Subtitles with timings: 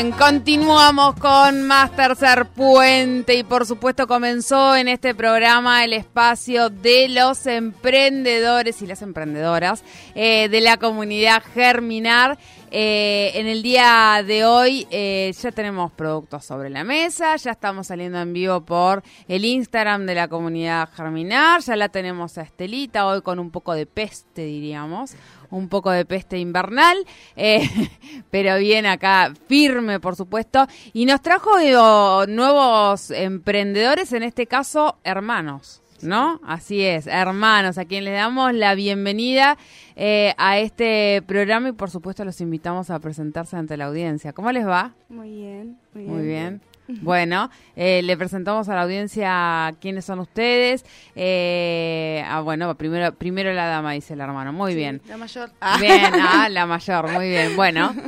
[0.00, 7.10] Continuamos con más tercer puente y por supuesto comenzó en este programa el espacio de
[7.10, 12.38] los emprendedores y las emprendedoras eh, de la comunidad Germinar.
[12.70, 17.88] Eh, en el día de hoy eh, ya tenemos productos sobre la mesa, ya estamos
[17.88, 23.06] saliendo en vivo por el Instagram de la comunidad Germinar, ya la tenemos a Estelita
[23.06, 25.16] hoy con un poco de peste diríamos
[25.50, 26.96] un poco de peste invernal,
[27.36, 27.68] eh,
[28.30, 34.98] pero bien acá, firme por supuesto, y nos trajo digo, nuevos emprendedores, en este caso
[35.04, 35.82] hermanos.
[36.02, 36.40] ¿No?
[36.46, 39.58] Así es, hermanos, a quien les damos la bienvenida
[39.96, 44.32] eh, a este programa y por supuesto los invitamos a presentarse ante la audiencia.
[44.32, 44.94] ¿Cómo les va?
[45.10, 46.14] Muy bien, muy bien.
[46.14, 46.62] Muy bien.
[47.02, 50.84] Bueno, eh, le presentamos a la audiencia quiénes son ustedes.
[51.14, 54.52] Eh, ah, bueno, primero, primero la dama, dice el hermano.
[54.52, 55.00] Muy bien.
[55.08, 55.50] La mayor.
[55.80, 57.56] Bien, ah, la mayor, muy bien.
[57.56, 57.94] Bueno.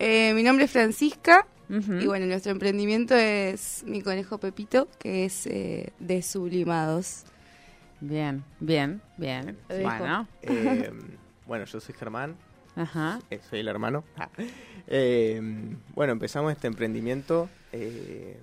[0.00, 5.44] Eh, mi nombre es Francisca y bueno, nuestro emprendimiento es mi conejo Pepito, que es
[5.48, 7.24] eh, de sublimados.
[8.00, 9.58] Bien, bien, bien.
[9.68, 10.92] Bueno, Eh,
[11.48, 12.36] bueno, yo soy Germán,
[12.76, 13.18] ajá.
[13.50, 14.04] soy el hermano.
[14.16, 14.28] Ah.
[14.90, 15.40] Eh,
[15.94, 18.38] bueno, empezamos este emprendimiento, eh,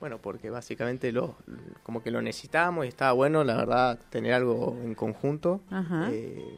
[0.00, 1.36] bueno, porque básicamente lo,
[1.82, 5.60] como que lo necesitábamos y estaba bueno, la verdad, tener algo en conjunto.
[5.70, 6.08] Ajá.
[6.10, 6.56] Eh,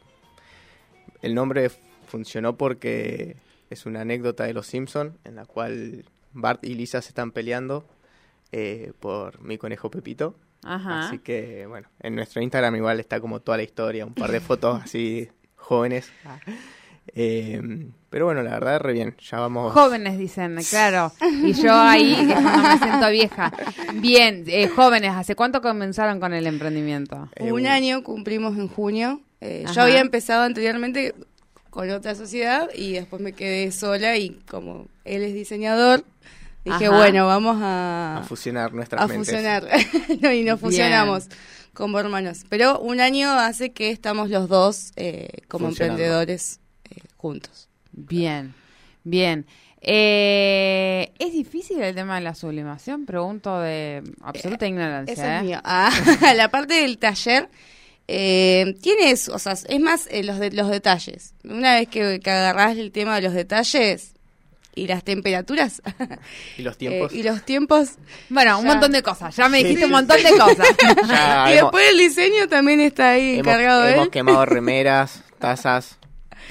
[1.21, 1.69] el nombre
[2.07, 3.35] funcionó porque
[3.69, 7.85] es una anécdota de Los Simpson en la cual Bart y Lisa se están peleando
[8.51, 10.35] eh, por mi conejo Pepito.
[10.63, 11.07] Ajá.
[11.07, 14.39] Así que, bueno, en nuestro Instagram igual está como toda la historia, un par de
[14.39, 16.11] fotos así jóvenes.
[17.13, 17.61] Eh,
[18.09, 19.15] pero bueno, la verdad, re bien.
[19.29, 19.73] Ya vamos.
[19.73, 21.11] Jóvenes dicen, claro.
[21.43, 23.51] Y yo ahí no me siento vieja.
[23.95, 27.29] Bien, eh, jóvenes, ¿hace cuánto comenzaron con el emprendimiento?
[27.35, 29.21] Eh, un año cumplimos en junio.
[29.39, 31.15] Eh, yo había empezado anteriormente
[31.69, 36.03] con otra sociedad y después me quedé sola y como él es diseñador,
[36.65, 36.95] dije, Ajá.
[36.97, 39.27] bueno, vamos a, A fusionar nuestras a mentes.
[39.27, 39.67] fusionar.
[40.21, 41.27] No, y nos fusionamos
[41.73, 42.43] como hermanos.
[42.49, 46.60] Pero un año hace que estamos los dos eh, como emprendedores eh,
[47.21, 47.67] juntos.
[47.91, 48.53] Bien,
[49.03, 49.45] bien.
[49.83, 53.05] Eh, ¿Es difícil el tema de la sublimación?
[53.05, 55.13] Pregunto de absoluta ignorancia.
[55.13, 55.43] Eso es ¿eh?
[55.43, 55.59] mío.
[55.63, 55.91] Ah,
[56.35, 57.49] la parte del taller
[58.07, 61.33] eh, tiene eso, o sea, es más eh, los, de, los detalles.
[61.43, 64.13] Una vez que, que agarrás el tema de los detalles
[64.75, 65.81] y las temperaturas
[66.57, 67.13] Y los eh, tiempos.
[67.13, 67.89] y los tiempos,
[68.29, 69.35] Bueno, un montón de cosas.
[69.35, 70.67] Ya me Sí, dijiste sí, un montón de cosas.
[71.07, 74.11] Ya y hemos, después el diseño también está ahí hemos- encargado de hemos él.
[74.11, 75.97] quemado remeras, tazas.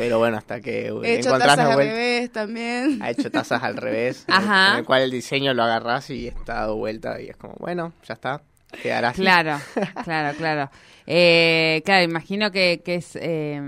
[0.01, 1.93] Pero bueno, hasta que He hecho encontrás tazas al vuelta.
[1.93, 3.03] revés también.
[3.03, 4.25] Ha hecho tazas al revés.
[4.29, 4.71] Ajá.
[4.73, 7.21] En el cual el diseño lo agarrás y está dado vuelta.
[7.21, 8.43] Y es como, bueno, ya está.
[8.73, 9.21] Así.
[9.23, 9.59] Claro,
[10.05, 10.71] claro, claro.
[11.13, 13.61] Eh, claro, imagino que, que es, eh,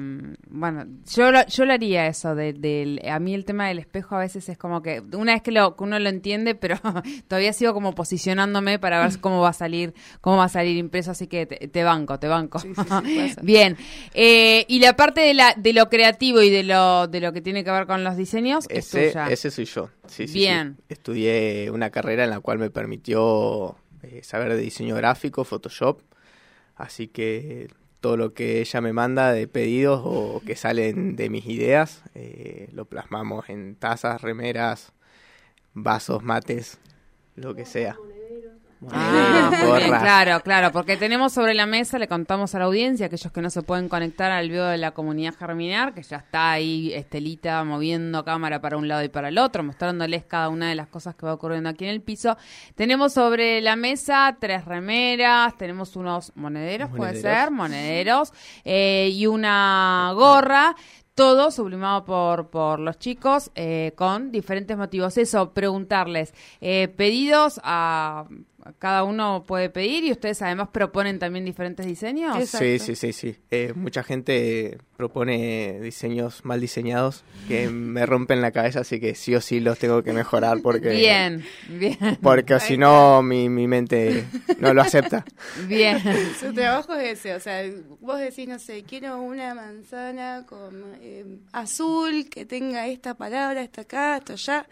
[0.48, 4.14] bueno, yo lo, yo lo haría eso, de, del- a mí el tema del espejo
[4.14, 6.76] a veces es como que, una vez que, lo, que uno lo entiende, pero
[7.26, 11.10] todavía sigo como posicionándome para ver cómo va a salir, cómo va a salir impreso,
[11.10, 12.60] así que te, te banco, te banco.
[12.60, 13.40] Sí, sí, sí, pasa.
[13.42, 13.76] Bien,
[14.14, 17.40] eh, y la parte de, la, de lo creativo y de lo, de lo que
[17.40, 19.26] tiene que ver con los diseños es Ese, tuya.
[19.28, 19.90] ese soy yo.
[20.06, 20.76] Sí, sí, Bien.
[20.78, 20.84] sí.
[20.90, 26.00] Estudié una carrera en la cual me permitió eh, saber de diseño gráfico, Photoshop.
[26.76, 27.68] Así que
[28.00, 32.68] todo lo que ella me manda de pedidos o que salen de mis ideas, eh,
[32.72, 34.92] lo plasmamos en tazas, remeras,
[35.72, 36.78] vasos, mates,
[37.36, 37.96] lo que sea.
[38.90, 40.02] Ah, muy bien, gorras.
[40.02, 43.48] claro, claro, porque tenemos sobre la mesa, le contamos a la audiencia, aquellos que no
[43.50, 48.24] se pueden conectar al video de la comunidad Germinar, que ya está ahí Estelita moviendo
[48.24, 51.26] cámara para un lado y para el otro, mostrándoles cada una de las cosas que
[51.26, 52.36] va ocurriendo aquí en el piso.
[52.74, 57.38] Tenemos sobre la mesa tres remeras, tenemos unos monederos, puede Monederos.
[57.40, 58.32] ser, monederos,
[58.64, 60.74] eh, y una gorra.
[61.14, 65.18] Todo sublimado por, por los chicos eh, con diferentes motivos.
[65.18, 68.26] Eso, preguntarles, eh, pedidos a,
[68.64, 71.84] a cada uno puede pedir y ustedes además proponen también diferentes.
[71.86, 72.58] Exacto.
[72.58, 73.36] Sí, sí, sí, sí.
[73.50, 79.34] Eh, mucha gente propone diseños mal diseñados que me rompen la cabeza, así que sí
[79.34, 80.90] o sí los tengo que mejorar porque...
[80.90, 81.98] Bien, bien.
[82.22, 84.26] Porque si no, mi, mi mente
[84.60, 85.24] no lo acepta.
[85.66, 86.00] Bien.
[86.38, 87.68] Su trabajo es ese, o sea,
[87.98, 93.80] vos decís, no sé, quiero una manzana con eh, azul, que tenga esta palabra, esta
[93.80, 94.68] acá, esto allá.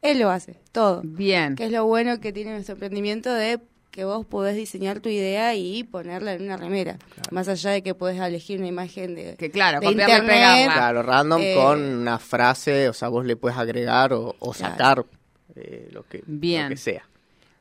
[0.00, 1.02] Él lo hace, todo.
[1.04, 1.56] Bien.
[1.56, 3.60] Que es lo bueno que tiene nuestro emprendimiento de
[3.94, 6.96] que vos podés diseñar tu idea y ponerla en una remera.
[7.30, 10.26] Más allá de que podés elegir una imagen de, Que claro, de internet.
[10.26, 10.74] pegarla.
[10.74, 14.72] Claro, random Eh, con una frase, o sea, vos le puedes agregar o, o Claro.
[14.72, 15.06] sacar
[15.54, 16.64] eh, lo, que, Bien.
[16.64, 17.04] lo que sea.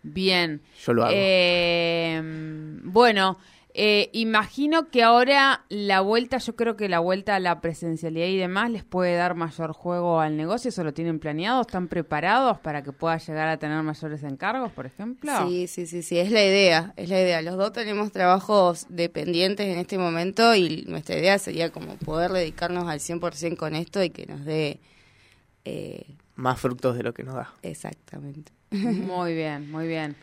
[0.01, 0.59] Bien.
[0.83, 1.13] Yo lo hago.
[1.15, 2.19] Eh,
[2.83, 3.38] bueno,
[3.75, 8.37] eh, imagino que ahora la vuelta, yo creo que la vuelta a la presencialidad y
[8.37, 10.69] demás les puede dar mayor juego al negocio.
[10.69, 11.61] ¿Eso lo tienen planeado?
[11.61, 15.31] ¿Están preparados para que pueda llegar a tener mayores encargos, por ejemplo?
[15.47, 17.41] Sí, sí, sí, sí, es la idea, es la idea.
[17.41, 22.87] Los dos tenemos trabajos dependientes en este momento y nuestra idea sería como poder dedicarnos
[22.87, 24.79] al 100% con esto y que nos dé
[25.65, 26.05] eh,
[26.35, 27.53] Más frutos de lo que nos da.
[27.63, 28.51] exactamente.
[28.71, 30.15] Muy bien, muy bien.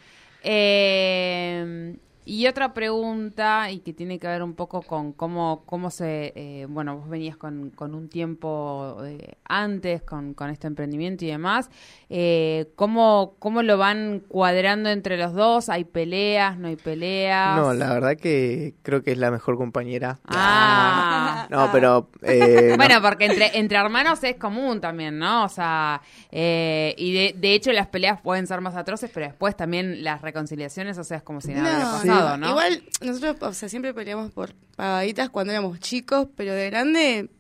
[0.43, 6.33] Eh, y otra pregunta, y que tiene que ver un poco con cómo, cómo se,
[6.37, 11.29] eh, bueno, vos venías con, con un tiempo eh, antes con, con este emprendimiento y
[11.29, 11.71] demás,
[12.09, 15.69] eh, ¿cómo, ¿cómo lo van cuadrando entre los dos?
[15.69, 17.57] ¿Hay peleas, no hay peleas?
[17.57, 20.19] No, la verdad que creo que es la mejor compañera.
[20.27, 21.47] Ah.
[21.51, 22.11] No, pero...
[22.23, 25.45] eh, Bueno, porque entre, entre hermanos es común también, ¿no?
[25.45, 26.01] O sea,
[26.31, 30.21] eh, y de, de hecho las peleas pueden ser más atroces, pero después también las
[30.23, 32.49] reconciliaciones, o sea, es como si nada hubiera pasado, ¿no?
[32.51, 37.31] Igual nosotros, o sea, siempre peleamos por pagaditas cuando éramos chicos, pero de grande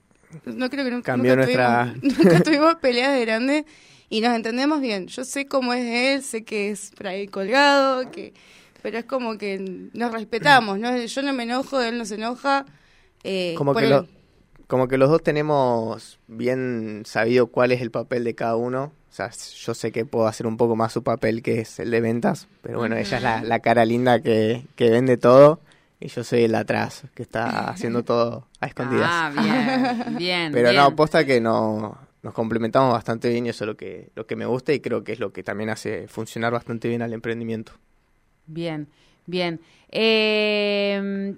[0.44, 3.67] no creo que nunca, Cambió nunca nuestra- tuvimos, nunca tuvimos peleas de grande
[4.08, 5.06] y nos entendemos bien.
[5.08, 8.32] Yo sé cómo es él, sé que es por ahí colgado, que
[8.82, 9.58] pero es como que
[9.93, 10.96] nos respetamos, ¿no?
[10.96, 12.64] Yo no me enojo, él no se enoja.
[13.25, 14.06] eh, como, que el- lo-
[14.66, 18.93] como que los dos tenemos bien sabido cuál es el papel de cada uno.
[19.10, 21.90] O sea, yo sé que puedo hacer un poco más su papel, que es el
[21.90, 25.60] de ventas, pero bueno, ella es la, la cara linda que, que vende todo
[25.98, 29.10] y yo soy el de atrás, que está haciendo todo a escondidas.
[29.12, 30.52] Ah, bien, bien.
[30.52, 30.80] Pero bien.
[30.80, 34.36] no, posta que no, nos complementamos bastante bien y eso es lo que, lo que
[34.36, 37.72] me gusta y creo que es lo que también hace funcionar bastante bien al emprendimiento.
[38.46, 38.88] Bien,
[39.26, 39.60] bien.
[39.90, 41.34] Eh,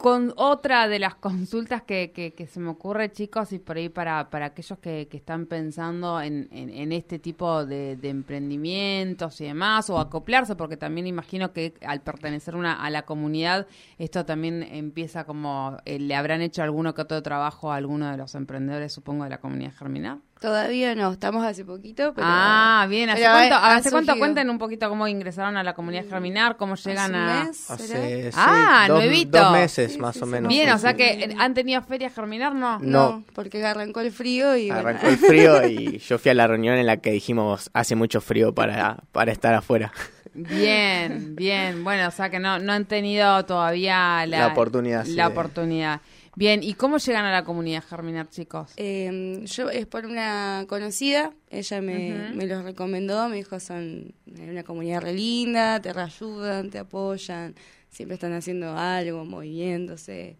[0.00, 4.46] con otra de las consultas que, se me ocurre, chicos, y por ahí para, para
[4.46, 10.56] aquellos que, que están pensando en, en, este tipo de, emprendimientos y demás, o acoplarse,
[10.56, 13.66] porque también imagino que al pertenecer una, a la comunidad,
[13.98, 18.16] esto también empieza como, eh, le habrán hecho alguno que otro trabajo a alguno de
[18.16, 20.29] los emprendedores, supongo, de la comunidad Germinar.
[20.40, 22.26] Todavía no, estamos hace poquito, pero...
[22.28, 23.10] ah, bien.
[23.10, 24.18] ¿Hace pero cuánto, ha- ha ¿hace cuánto surgido.
[24.24, 27.44] cuenten un poquito cómo ingresaron a la comunidad Germinar, cómo llegan ¿Hace un a...
[27.44, 27.70] mes?
[27.70, 29.38] Hace sí, Ah, dos, nuevito.
[29.38, 30.48] dos meses Sí, más sí, o menos.
[30.48, 30.96] Bien, sí, o sea sí.
[30.96, 32.78] que eh, han tenido feria Germinar, ¿no?
[32.78, 33.10] No.
[33.10, 34.68] No, porque arrancó el frío y...
[34.68, 34.80] bueno.
[34.80, 38.22] Arrancó el frío y yo fui a la reunión en la que dijimos hace mucho
[38.22, 39.92] frío para, para estar afuera.
[40.32, 41.84] Bien, bien.
[41.84, 46.00] Bueno, o sea que no, no han tenido todavía la, La oportunidad, La oportunidad.
[46.36, 48.72] Bien, ¿y cómo llegan a la comunidad Germinar, chicos?
[48.76, 55.02] Eh, yo es por una conocida, ella me, los recomendó, me dijo son una comunidad
[55.02, 57.54] re linda, te reayudan, te apoyan,
[57.88, 60.36] siempre están haciendo algo, moviéndose.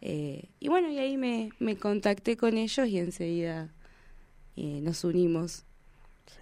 [0.00, 3.68] Eh, y bueno, y ahí me, me contacté con ellos y enseguida
[4.56, 5.64] eh, nos unimos.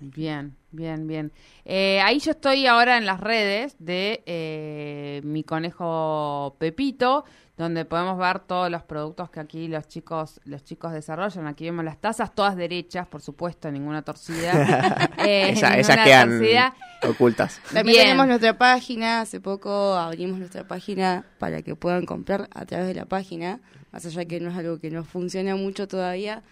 [0.00, 1.32] Bien, bien, bien.
[1.64, 7.24] Eh, ahí yo estoy ahora en las redes de eh, mi conejo Pepito,
[7.60, 11.46] donde podemos ver todos los productos que aquí los chicos los chicos desarrollan.
[11.46, 14.52] Aquí vemos las tazas, todas derechas, por supuesto, ninguna torcida.
[15.18, 16.74] Eh, Esa- ninguna esas quedan torcida.
[17.08, 17.60] ocultas.
[17.72, 18.04] También Bien.
[18.06, 22.94] tenemos nuestra página, hace poco abrimos nuestra página para que puedan comprar a través de
[22.94, 23.60] la página,
[23.92, 26.42] más allá que no es algo que no funciona mucho todavía.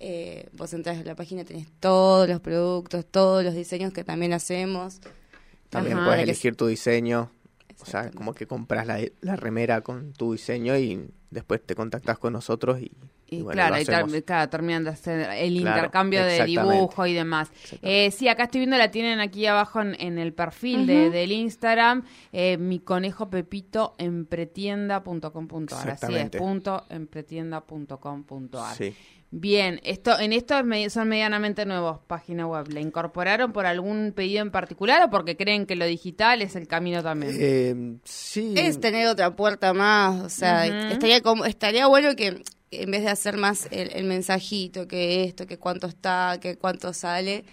[0.00, 4.32] eh, vos entras a la página, tenés todos los productos, todos los diseños que también
[4.32, 5.00] hacemos.
[5.68, 6.06] También Ajá.
[6.06, 7.30] puedes elegir tu diseño.
[7.80, 12.18] O sea, como que compras la, la remera con tu diseño y después te contactas
[12.18, 12.92] con nosotros y,
[13.28, 17.06] Y y bueno, claro, y ter- claro, terminan de hacer el Claro, intercambio de dibujo
[17.06, 17.50] y demás.
[17.82, 21.32] Eh, sí, acá estoy viendo, la tienen aquí abajo en, en el perfil de, del
[21.32, 25.90] Instagram, eh, mi conejo pepito en pretienda.com.ar.
[25.90, 28.76] Así es, punto en pretienda.com.ar.
[28.76, 28.94] Sí.
[29.30, 30.54] Bien, esto, en esto
[30.90, 32.68] son medianamente nuevos página web.
[32.68, 36.68] ¿La incorporaron por algún pedido en particular o porque creen que lo digital es el
[36.68, 37.36] camino también?
[37.38, 38.54] Eh, sí.
[38.56, 43.10] Es tener otra puerta más, o sea, estaría como, estaría bueno que en vez de
[43.10, 47.44] hacer más el, el mensajito, que esto, que cuánto está, que cuánto sale,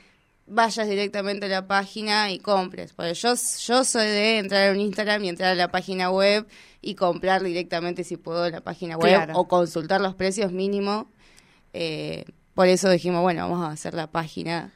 [0.48, 2.94] vayas directamente a la página y compres.
[2.94, 3.34] Porque yo,
[3.66, 6.46] yo soy de entrar a un Instagram y entrar a la página web
[6.82, 9.34] y comprar directamente si puedo en la página web Claro.
[9.36, 11.10] o consultar los precios mínimo.
[11.74, 14.72] Eh, por eso dijimos, bueno, vamos a hacer la página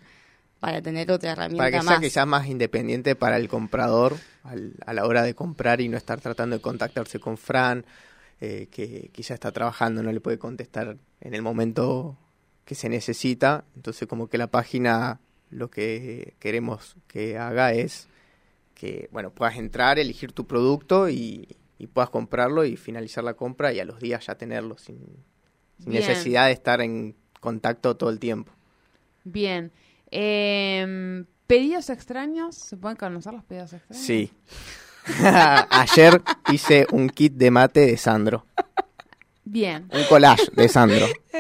[0.60, 2.02] para tener otra herramienta Para que sea más.
[2.02, 6.22] quizás más independiente para el comprador al- a la hora de comprar y no estar
[6.22, 7.86] tratando de contactarse con Fran,
[8.42, 12.18] eh, que quizás está trabajando, no le puede contestar en el momento
[12.66, 13.66] que se necesita.
[13.76, 15.20] Entonces como que la página
[15.52, 18.08] lo que queremos que haga es
[18.74, 21.48] que bueno puedas entrar, elegir tu producto y,
[21.78, 24.98] y puedas comprarlo y finalizar la compra y a los días ya tenerlo sin,
[25.80, 26.08] sin Bien.
[26.08, 28.52] necesidad de estar en contacto todo el tiempo.
[29.24, 29.72] Bien.
[30.12, 32.56] Eh, ¿Pedidos extraños?
[32.56, 34.06] ¿Se pueden conocer los pedidos extraños?
[34.06, 34.32] Sí.
[35.70, 38.46] Ayer hice un kit de mate de Sandro.
[39.44, 39.88] Bien.
[39.94, 41.06] Un collage de Sandro.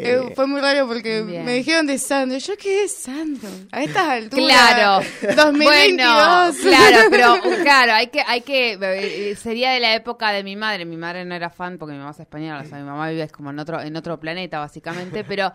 [0.00, 1.44] Eh, Eh, fue muy raro porque bien.
[1.44, 2.38] me dijeron de Sandro.
[2.38, 3.48] ¿Yo qué es Sandro?
[3.72, 4.46] A estas alturas.
[4.46, 5.04] Claro.
[5.36, 5.62] 2022.
[5.64, 10.56] Bueno, claro, pero claro, hay que, hay que, eh, sería de la época de mi
[10.56, 10.84] madre.
[10.84, 13.28] Mi madre no era fan porque mi mamá es española, o sea, mi mamá vive
[13.28, 15.52] como en otro, en otro planeta básicamente, pero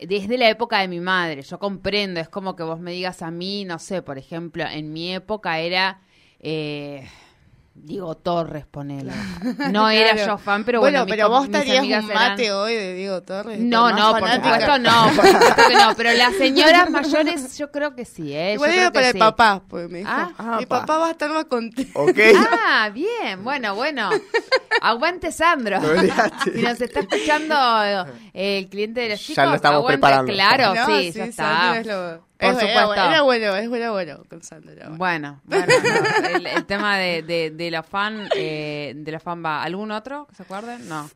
[0.00, 3.30] desde la época de mi madre, yo comprendo, es como que vos me digas a
[3.30, 6.00] mí, no sé, por ejemplo, en mi época era
[6.40, 7.08] eh,
[7.74, 9.12] Diego Torres, ponele.
[9.70, 12.94] No era yo fan, pero bueno, mis pero vos estarías un eran- mate hoy de
[12.94, 13.58] Diego Torres.
[13.60, 14.60] No, no, por fanática.
[14.60, 18.54] supuesto no, por supuesto que no, pero las señoras mayores yo creo que sí, ¿eh?
[18.54, 19.18] Igual yo era creo que para el sí.
[19.18, 20.80] papá, porque me dijo, Ah, ah, mi pa.
[20.80, 21.98] papá va a estar más contento.
[21.98, 22.18] ok.
[22.52, 24.10] Ah, bien, bueno, bueno.
[24.80, 25.78] Aguante Sandro.
[26.44, 27.54] Si nos está escuchando
[28.34, 30.32] eh, el cliente de los Ya chicos, lo estamos aguante, preparando.
[30.32, 31.78] Claro, No, sí, ya está.
[31.80, 32.86] Es lo- Por es- supuesto.
[32.86, 34.96] bueno, Era bueno, es bueno, bueno con bueno.
[34.96, 39.42] Bueno, bueno, no, el, el tema de, de, de la fan, eh, de la fan
[39.44, 39.62] va.
[39.62, 40.88] ¿Algún otro que se acuerden?
[40.88, 41.08] No.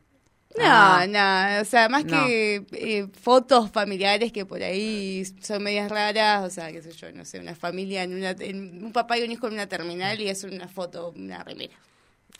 [0.57, 2.25] No, Ah, no, o sea, más No.
[2.25, 7.11] que eh, fotos familiares que por ahí son medias raras, o sea, qué sé yo,
[7.11, 10.19] no sé, una familia en una, en un papá y un hijo en una terminal
[10.19, 11.75] y es una foto, una remera.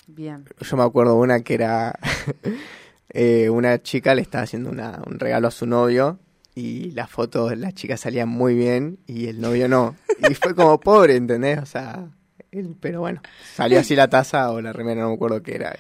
[0.08, 0.46] Bien.
[0.62, 2.00] Yo me acuerdo una que era
[3.10, 6.18] eh, una chica le estaba haciendo una- un regalo a su novio
[6.58, 9.96] y las fotos de la chica salían muy bien y el novio no.
[10.18, 11.60] Y fue como pobre, ¿entendés?
[11.60, 12.10] O sea,
[12.52, 13.22] él- pero bueno,
[13.56, 15.76] salió así la taza o la remera, no me acuerdo qué era.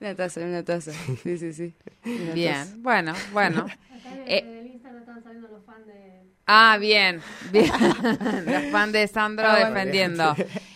[0.00, 0.92] Una taza, una taza.
[1.22, 1.74] Sí, sí, sí.
[2.04, 2.34] Una taza.
[2.34, 3.66] Bien, bueno, bueno.
[4.26, 4.44] Eh,
[5.66, 5.86] fans.
[6.46, 7.20] Ah, bien,
[7.52, 7.70] bien.
[8.46, 9.74] Los fan de Sandro Ah, bueno.
[9.74, 10.34] defendiendo.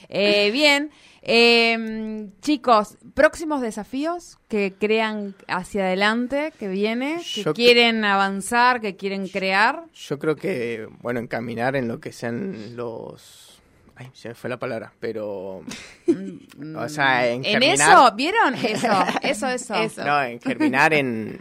[0.09, 0.91] Eh, bien,
[1.29, 8.95] Eh, chicos, próximos desafíos que crean hacia adelante, que viene, que Yo quieren avanzar, que
[8.95, 9.87] quieren crear.
[9.93, 13.61] Yo creo que, bueno, encaminar en lo que sean los...
[13.97, 15.63] Ay, se me fue la palabra, pero...
[16.77, 18.55] o sea, en En eso, ¿vieron?
[18.55, 18.87] Eso,
[19.21, 19.75] eso, eso.
[19.75, 20.05] Eso.
[20.05, 21.41] No, en germinar en,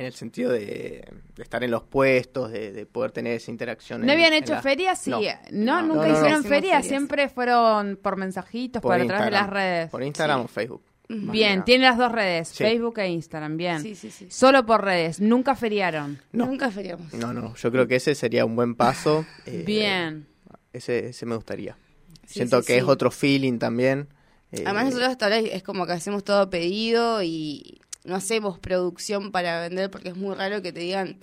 [0.00, 1.04] en el sentido de,
[1.36, 4.00] de estar en los puestos, de, de poder tener esa interacción.
[4.00, 4.98] ¿No en- habían hecho la- ferias?
[5.00, 5.10] Sí.
[5.10, 5.20] No,
[5.52, 5.82] No.
[5.82, 6.18] nunca No, no, no.
[6.18, 6.50] hicieron ferias,
[6.82, 6.86] ferias.
[6.86, 9.90] siempre fueron por mensajitos, por, a través de las redes.
[9.90, 10.82] Por Instagram o Facebook.
[11.12, 12.62] Bien, tiene las dos redes, Sí.
[12.62, 13.82] Facebook e Instagram, bien.
[13.82, 14.28] Sí, sí, sí.
[14.30, 16.20] Solo por redes, nunca feriaron.
[16.30, 16.46] No.
[16.46, 17.12] Nunca feriamos.
[17.14, 19.26] No, no, yo creo que ese sería un buen paso.
[19.44, 20.26] eh, Bien.
[20.72, 21.76] Ese, ese me gustaría.
[22.26, 22.78] Sí, Siento sí, que sí.
[22.78, 24.06] es otro feeling también.
[24.52, 29.32] eh, Además nosotros hasta ahora es como que hacemos todo pedido y no hacemos producción
[29.32, 31.18] para vender porque es muy raro que te digan,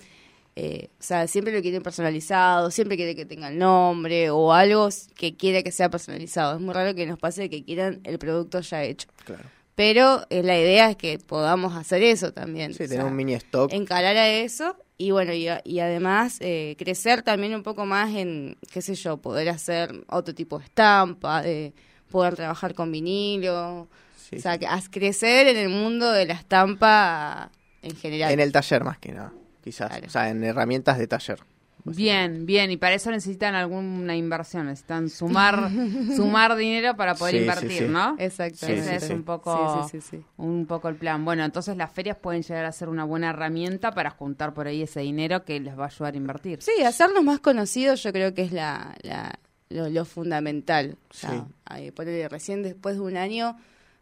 [0.56, 4.88] eh, o sea, siempre lo quieren personalizado, siempre quiere que tenga el nombre o algo
[5.14, 6.56] que quiera que sea personalizado.
[6.56, 9.08] Es muy raro que nos pase que quieran el producto ya hecho.
[9.24, 9.44] Claro.
[9.74, 12.74] Pero eh, la idea es que podamos hacer eso también.
[12.74, 13.72] Sí, tener un mini stock.
[13.72, 18.56] encarar a eso y bueno y, y además eh, crecer también un poco más en
[18.72, 21.72] qué sé yo poder hacer otro tipo de estampa de
[22.10, 23.88] poder trabajar con vinilo
[24.28, 27.50] Sí, o sea que haz crecer en el mundo de la estampa
[27.82, 29.32] en general En el taller más que nada,
[29.62, 29.88] quizás.
[29.88, 30.06] Claro.
[30.06, 31.38] O sea, en herramientas de taller.
[31.84, 35.70] Bien, bien, y para eso necesitan alguna inversión, necesitan sumar
[36.16, 37.84] sumar dinero para poder Sí, invertir, sí.
[37.88, 38.14] ¿no?
[38.18, 39.12] exactamente Ese es sí.
[39.14, 40.24] un poco sí, sí, sí, sí.
[40.36, 41.24] un poco el plan.
[41.24, 44.82] Bueno, entonces las ferias pueden llegar a ser una buena herramienta para juntar por ahí
[44.82, 46.60] ese dinero que les va a ayudar a invertir.
[46.60, 49.38] Sí, hacernos más conocidos yo creo que es la, la-
[49.70, 50.98] lo, lo fundamental.
[51.10, 51.42] O sea, Sí.
[51.64, 53.56] ahí, ponele, recién después de un año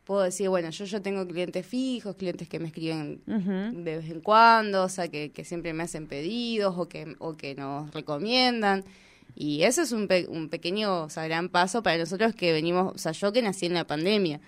[0.07, 3.21] puedo decir, bueno, yo, yo tengo clientes fijos, clientes que me escriben
[3.85, 7.35] de vez en cuando, o sea, que, que siempre me hacen pedidos o que, o
[7.35, 8.85] que nos recomiendan.
[9.35, 12.95] Y eso es un, pe- un pequeño, o sea, gran paso para nosotros que venimos,
[12.95, 14.41] o sea, yo que nací en la pandemia,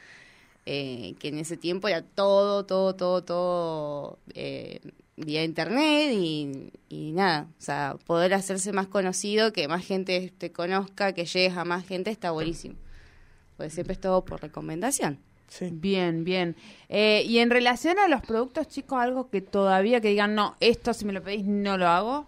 [0.64, 4.80] eh, que en ese tiempo era todo, todo, todo, todo eh,
[5.16, 10.52] vía internet y, y nada, o sea, poder hacerse más conocido, que más gente te
[10.52, 12.76] conozca, que llegues a más gente, está buenísimo.
[13.56, 15.18] Pues siempre es todo por recomendación.
[15.48, 15.70] Sí.
[15.72, 16.56] Bien, bien.
[16.88, 20.92] Eh, y en relación a los productos, chicos, algo que todavía que digan, no, esto
[20.94, 22.26] si me lo pedís no lo hago.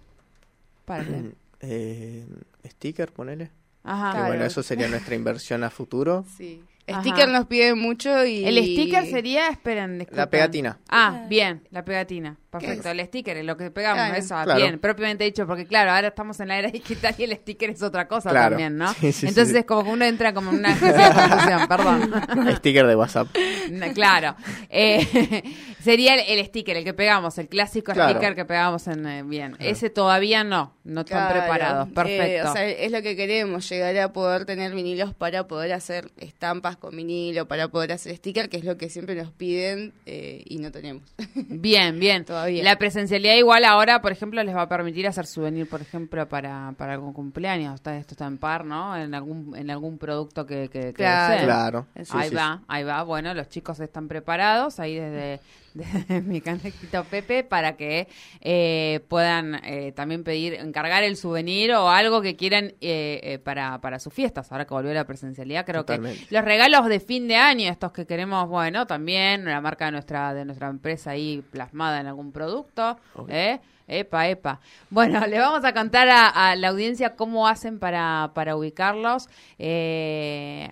[0.84, 1.30] Para qué?
[1.62, 2.24] Eh,
[2.66, 3.50] sticker, ponele.
[3.84, 4.12] Ajá.
[4.12, 4.26] Que Claro.
[4.28, 6.24] bueno, eso sería nuestra inversión a futuro.
[6.38, 6.62] Sí.
[6.88, 7.02] Ajá.
[7.02, 8.44] Sticker nos piden mucho y...
[8.46, 10.16] El sticker sería, esperen, disculpen.
[10.16, 10.78] La pegatina.
[10.88, 12.36] Ah, bien, la pegatina.
[12.50, 14.16] Perfecto, ¿Qué el sticker es lo que pegamos, Claro.
[14.18, 14.56] eso, Claro.
[14.60, 17.82] bien, propiamente dicho, porque claro, ahora estamos en la era digital y el sticker es
[17.82, 18.50] otra cosa Claro.
[18.50, 18.92] también, ¿no?
[18.94, 19.58] Sí, sí, Entonces sí.
[19.58, 22.56] es como que uno entra como en una especie de confusión, perdón.
[22.56, 23.28] sticker de WhatsApp.
[23.70, 24.34] No, Claro.
[24.68, 25.42] Eh,
[25.80, 28.10] sería el, el sticker, el que pegamos, el clásico Claro.
[28.14, 29.06] sticker que pegamos en...
[29.06, 31.38] eh, bien, ese todavía no, no están Claro.
[31.40, 32.50] preparados, Eh, perfecto.
[32.50, 36.76] o sea, es lo que queremos, llegar a poder tener vinilos para poder hacer estampas
[36.76, 40.58] con vinilo, para poder hacer sticker, que es lo que siempre nos piden eh, y
[40.58, 41.04] no tenemos.
[41.36, 42.24] Bien, bien.
[42.30, 42.39] Todavía.
[42.48, 46.72] La presencialidad igual ahora, por ejemplo, les va a permitir hacer souvenir, por ejemplo, para,
[46.76, 47.74] para algún cumpleaños.
[47.76, 48.96] Está, esto está en par, ¿no?
[48.96, 51.30] En algún, en algún producto que, que, que Claro.
[51.32, 51.46] deseen.
[51.46, 51.86] Claro.
[52.02, 53.02] Sí, ahí sí, va, ahí va.
[53.02, 55.40] Bueno, los chicos están preparados ahí desde,
[55.74, 58.08] desde mi canejito Pepe para que
[58.40, 63.80] eh, puedan eh, también pedir, encargar el souvenir o algo que quieran eh, eh, para,
[63.80, 64.50] para sus fiestas.
[64.50, 66.26] Ahora que volvió la presencialidad, creo Totalmente.
[66.26, 69.92] que los regalos de fin de año, estos que queremos, bueno, también la marca de
[69.92, 72.98] nuestra, de nuestra empresa ahí plasmada en algún producto.
[73.28, 73.60] ¿eh?
[73.86, 74.60] Epa, epa.
[74.88, 80.70] Bueno, le vamos a contar a, a la audiencia cómo hacen para, para ubicarlos eh,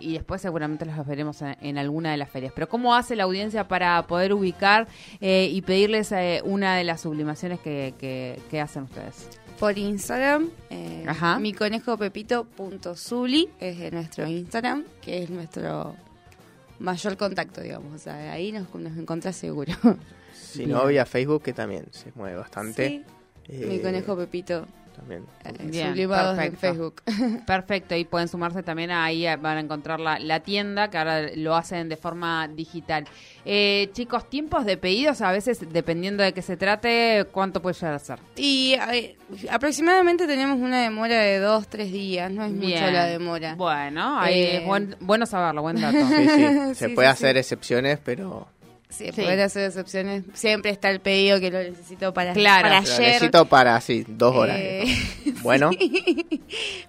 [0.00, 2.52] y después seguramente los veremos en, en alguna de las ferias.
[2.54, 4.88] Pero cómo hace la audiencia para poder ubicar
[5.20, 9.28] eh, y pedirles eh, una de las sublimaciones que, que, que hacen ustedes.
[9.58, 11.38] Por Instagram, eh, Ajá.
[11.38, 15.96] mi conejo pepito.zuli es de nuestro Instagram, que es nuestro
[16.78, 17.92] mayor contacto, digamos.
[17.92, 19.72] O sea, ahí nos, nos encontrás seguro.
[20.48, 22.88] Si no, vía Facebook, que también se mueve bastante.
[22.88, 23.04] Sí,
[23.50, 25.22] Eh, mi conejo pepito También.
[25.44, 26.58] eh, Bien, sublimados en perfecto.
[26.60, 27.02] Facebook.
[27.46, 31.54] Perfecto, y pueden sumarse también ahí, van a encontrar la, la tienda, que ahora lo
[31.54, 33.04] hacen de forma digital.
[33.44, 37.94] Eh, chicos, tiempos de pedidos, a veces, dependiendo de qué se trate, ¿cuánto puede llegar
[37.94, 38.18] a ser?
[38.36, 39.16] Y eh,
[39.50, 43.54] aproximadamente tenemos una demora de dos, tres días, no es mucho la demora.
[43.54, 45.96] Bueno, ahí Eh, es buen- bueno saberlo, buen dato.
[46.08, 46.44] Sí, sí.
[46.74, 47.38] Se Sí, puede sí, hacer sí.
[47.38, 48.48] excepciones, pero
[48.90, 49.22] Sí, Sí.
[49.22, 50.24] poder hacer excepciones.
[50.32, 52.62] Siempre está el pedido que lo necesito para, Claro.
[52.62, 53.00] para lo ayer.
[53.00, 54.56] necesito para, sí, dos horas.
[54.58, 54.84] Eh,
[55.42, 55.70] Bueno,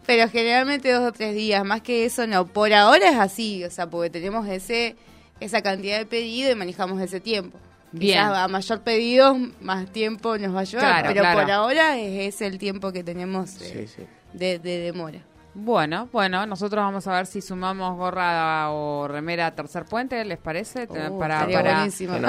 [0.05, 2.47] Pero generalmente dos o tres días, más que eso no.
[2.47, 4.95] Por ahora es así, o sea, porque tenemos ese
[5.39, 7.57] esa cantidad de pedido y manejamos ese tiempo.
[7.91, 8.17] Bien.
[8.17, 11.39] Quizás a mayor pedido, más tiempo nos va a llevar, Claro, pero claro.
[11.41, 14.03] por ahora es ese el tiempo que tenemos sí, sí.
[14.33, 15.19] de, de demora.
[15.55, 20.37] Bueno, bueno, nosotros vamos a ver si sumamos gorra o remera a tercer puente, ¿les
[20.37, 20.85] parece?
[21.09, 21.17] Oh,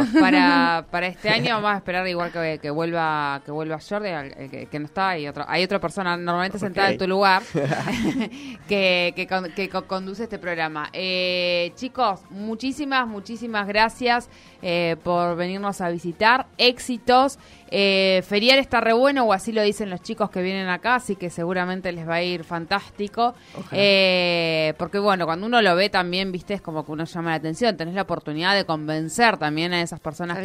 [0.20, 4.08] para, para, este año vamos a esperar igual que, que vuelva que vuelva Jordi,
[4.50, 7.42] que, que no está, y otro, hay otra persona normalmente sentada en tu lugar
[8.68, 10.88] que, que, con- que co- conduce este programa.
[10.92, 14.28] Eh, chicos, muchísimas, muchísimas gracias
[14.62, 16.46] eh, por venirnos a visitar.
[16.56, 17.38] Éxitos.
[17.72, 21.14] Eh, feriar está re bueno, o así lo dicen los chicos que vienen acá, así
[21.14, 23.34] que seguramente les va a ir fantástico.
[23.72, 27.36] Eh, porque bueno, cuando uno lo ve también, viste, es como que uno llama la
[27.36, 27.76] atención.
[27.76, 30.38] Tenés la oportunidad de convencer también a esas personas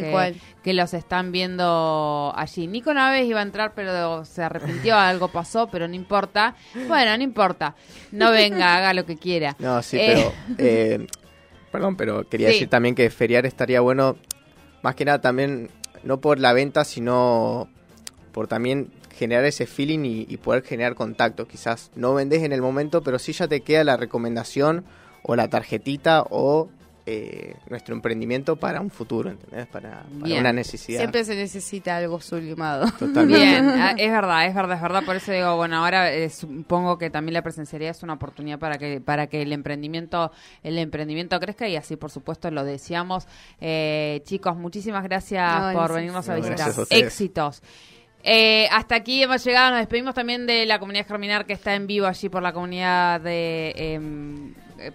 [0.62, 2.66] que, los están viendo allí.
[2.66, 6.54] Nico una vez iba a entrar, pero se arrepintió, algo pasó, pero no importa.
[6.86, 7.74] Bueno, no importa.
[8.12, 9.56] No venga, haga lo que quiera.
[9.66, 10.32] No, sí, Eh, pero.
[10.58, 11.06] eh,
[11.72, 12.52] perdón, pero quería Sí.
[12.54, 14.16] decir también que feriar estaría bueno,
[14.82, 15.70] más que nada también,
[16.06, 17.68] no por la venta, sino
[18.32, 21.48] por también generar ese feeling y, poder generar contacto.
[21.48, 24.84] Quizás no vendés en el momento, pero sí ya te queda la recomendación
[25.22, 26.68] o la tarjetita o
[27.08, 29.68] eh, nuestro emprendimiento para un futuro, ¿entendés?
[29.68, 30.98] Para, una necesidad.
[30.98, 32.90] Siempre se necesita algo sublimado.
[32.98, 33.38] Totalmente.
[33.38, 35.04] Bien, ah, es verdad, es verdad, es verdad.
[35.04, 38.76] Por eso digo, bueno, ahora eh, supongo que también la presencialidad es una oportunidad para
[38.76, 40.32] que para que el emprendimiento
[40.64, 43.28] el emprendimiento crezca y así, por supuesto, lo deseamos.
[43.60, 46.70] Eh, chicos, muchísimas gracias No, por venirnos a visitar.
[46.70, 46.86] a.
[46.90, 47.62] Éxitos.
[48.24, 51.86] Eh, hasta aquí hemos llegado, nos despedimos también de la comunidad Germinar que está en
[51.86, 54.00] vivo allí por la comunidad de eh,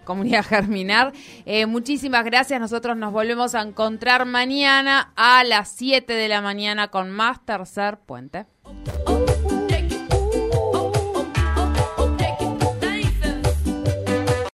[0.03, 1.13] comunidad Germinar.
[1.45, 6.89] Eh, muchísimas gracias, nosotros nos volvemos a encontrar mañana a las 7 de la mañana
[6.89, 8.45] con más Tercer Puente.